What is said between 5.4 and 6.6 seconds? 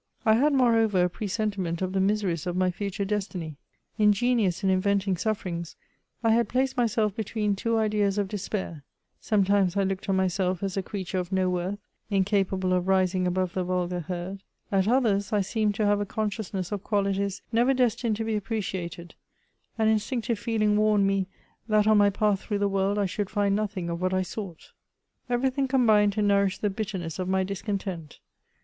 mgs, I had